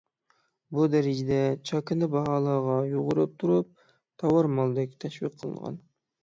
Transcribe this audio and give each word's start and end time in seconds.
بۇ 0.75 0.85
دەرىجىدە 0.93 1.37
چاكىنا 1.71 2.09
باھالارغا 2.15 2.79
يۇغۇرۇپ 2.93 3.37
تۇرۇپ 3.45 3.85
تاۋار 4.25 4.51
مالدەك 4.57 4.99
تەشۋىق 5.05 5.39
قىلىنغان. 5.45 5.79